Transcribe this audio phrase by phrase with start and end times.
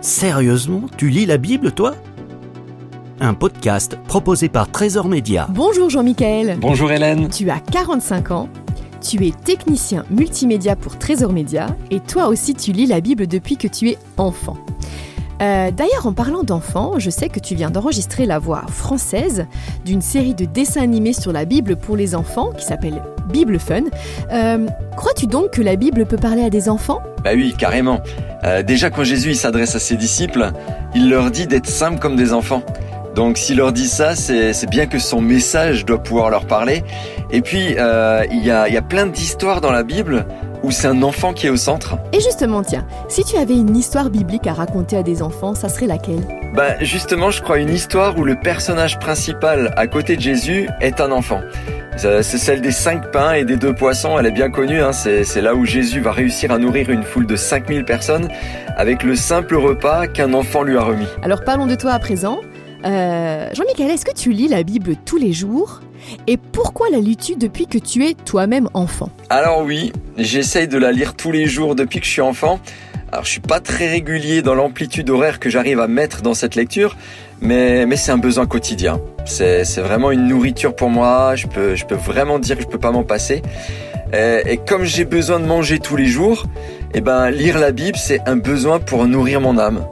[0.00, 1.94] Sérieusement, tu lis la Bible, toi?
[3.20, 5.46] Un podcast proposé par Trésor Média.
[5.50, 6.56] Bonjour Jean-Michel.
[6.58, 7.28] Bonjour Hélène.
[7.28, 8.48] Tu as 45 ans.
[9.06, 13.58] Tu es technicien multimédia pour Trésor Média et toi aussi tu lis la Bible depuis
[13.58, 14.56] que tu es enfant.
[15.40, 19.46] Euh, D'ailleurs, en parlant d'enfants, je sais que tu viens d'enregistrer la voix française
[19.84, 23.02] d'une série de dessins animés sur la Bible pour les enfants qui s'appelle
[23.32, 23.84] Bible Fun.
[24.32, 24.66] Euh,
[24.96, 27.00] Crois-tu donc que la Bible peut parler à des enfants?
[27.24, 28.00] Bah oui, carrément.
[28.44, 30.50] Euh, déjà quand Jésus s'adresse à ses disciples,
[30.94, 32.62] il leur dit d'être simples comme des enfants.
[33.14, 36.84] Donc s'il leur dit ça, c'est bien que son message doit pouvoir leur parler.
[37.30, 40.26] Et puis, il y, a, y a plein d'histoires dans la Bible
[40.70, 41.96] où c'est un enfant qui est au centre.
[42.12, 45.68] Et justement, tiens, si tu avais une histoire biblique à raconter à des enfants, ça
[45.68, 46.22] serait laquelle?
[46.54, 51.00] Bah justement, je crois une histoire où le personnage principal à côté de Jésus est
[51.00, 51.40] un enfant.
[51.96, 54.92] C'est celle des cinq pains et des deux poissons, elle est bien connue, hein.
[54.92, 58.28] c'est là où Jésus va réussir à nourrir une foule de 5000 personnes
[58.76, 61.08] avec le simple repas qu'un enfant lui a remis.
[61.22, 62.40] Alors parlons de toi à présent.
[62.84, 65.80] Euh, Jean-Michel, est-ce que tu lis la Bible tous les jours?
[66.26, 69.10] Et pourquoi la lis-tu depuis que tu es toi-même enfant?
[69.28, 72.58] Alors oui, j'essaye de la lire tous les jours depuis que je suis enfant.
[73.12, 76.54] Alors je suis pas très régulier dans l'amplitude horaire que j'arrive à mettre dans cette
[76.54, 76.96] lecture,
[77.40, 79.00] mais, mais c'est un besoin quotidien.
[79.26, 82.78] C'est, vraiment une nourriture pour moi, je peux, je peux vraiment dire que je peux
[82.78, 83.42] pas m'en passer.
[84.12, 86.46] Et, et comme j'ai besoin de manger tous les jours,
[86.94, 89.84] eh ben lire la Bible c'est un besoin pour nourrir mon âme.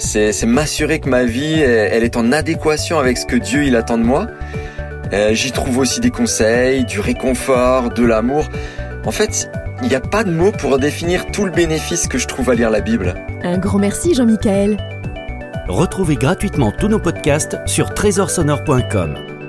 [0.00, 3.76] C'est, c'est m'assurer que ma vie elle est en adéquation avec ce que Dieu il
[3.76, 4.26] attend de moi.
[5.12, 8.48] Euh, j'y trouve aussi des conseils, du réconfort, de l'amour.
[9.04, 9.50] En fait,
[9.82, 12.54] il n'y a pas de mots pour définir tout le bénéfice que je trouve à
[12.54, 13.14] lire la Bible.
[13.42, 14.76] Un grand merci Jean-Michel.
[15.68, 19.39] Retrouvez gratuitement tous nos podcasts sur trésorsonore.com.